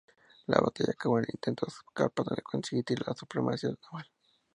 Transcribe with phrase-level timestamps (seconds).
[0.47, 4.07] La batalla acabó con el intento espartano de conseguir la supremacía naval.